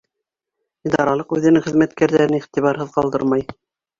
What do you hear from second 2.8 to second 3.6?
ҡалдырмай.